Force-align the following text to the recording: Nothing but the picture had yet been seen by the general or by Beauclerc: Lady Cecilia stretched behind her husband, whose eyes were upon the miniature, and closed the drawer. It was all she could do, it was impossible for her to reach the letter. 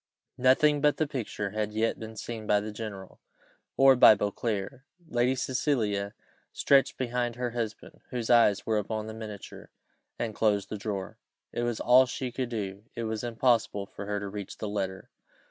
Nothing 0.39 0.81
but 0.81 0.97
the 0.97 1.05
picture 1.05 1.51
had 1.51 1.73
yet 1.73 1.99
been 1.99 2.17
seen 2.17 2.47
by 2.47 2.59
the 2.59 2.71
general 2.71 3.19
or 3.77 3.95
by 3.95 4.15
Beauclerc: 4.15 4.81
Lady 5.07 5.35
Cecilia 5.35 6.15
stretched 6.51 6.97
behind 6.97 7.35
her 7.35 7.51
husband, 7.51 8.01
whose 8.09 8.27
eyes 8.27 8.65
were 8.65 8.79
upon 8.79 9.05
the 9.05 9.13
miniature, 9.13 9.69
and 10.17 10.33
closed 10.33 10.69
the 10.69 10.75
drawer. 10.77 11.19
It 11.51 11.61
was 11.61 11.79
all 11.79 12.07
she 12.07 12.31
could 12.31 12.49
do, 12.49 12.85
it 12.95 13.03
was 13.03 13.23
impossible 13.23 13.85
for 13.85 14.07
her 14.07 14.19
to 14.19 14.27
reach 14.27 14.57
the 14.57 14.67
letter. 14.67 15.11